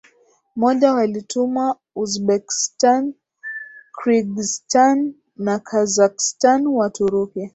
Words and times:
moja 0.55 0.93
walitumwa 0.93 1.77
Uzbekistan 1.95 3.13
Kyrgyzstan 3.99 5.13
na 5.37 5.59
Kazakhstan 5.59 6.67
Waturuki 6.67 7.49